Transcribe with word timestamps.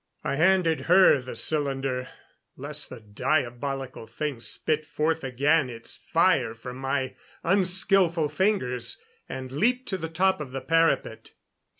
I 0.23 0.35
handed 0.35 0.81
her 0.89 1.21
the 1.21 1.35
cylinder, 1.35 2.07
lest 2.57 2.89
the 2.89 2.99
diabolical 3.01 4.07
thing 4.07 4.39
spit 4.39 4.83
forth 4.83 5.23
again 5.23 5.69
its 5.69 5.95
fire 6.11 6.55
from 6.55 6.77
my 6.77 7.15
unskillful 7.43 8.27
fingers, 8.29 8.99
and 9.29 9.51
leaped 9.51 9.87
to 9.89 9.99
the 9.99 10.09
top 10.09 10.41
of 10.41 10.53
the 10.53 10.61
parapet. 10.61 11.33